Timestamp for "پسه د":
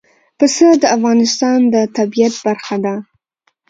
0.37-0.83